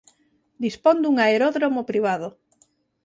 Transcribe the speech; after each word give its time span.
Dispón 0.63 0.97
dun 1.01 1.15
aeródromo 1.23 1.81
privado. 1.89 2.27